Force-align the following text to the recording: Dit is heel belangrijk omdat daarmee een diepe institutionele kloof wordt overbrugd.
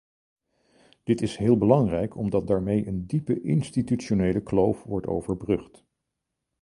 Dit 1.03 1.21
is 1.21 1.37
heel 1.37 1.57
belangrijk 1.57 2.15
omdat 2.15 2.47
daarmee 2.47 2.87
een 2.87 3.07
diepe 3.07 3.41
institutionele 3.41 4.43
kloof 4.43 4.83
wordt 4.83 5.07
overbrugd. 5.07 5.83